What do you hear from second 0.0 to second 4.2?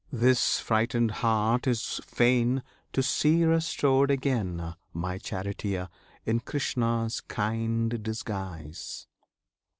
This frightened heart is fain To see restored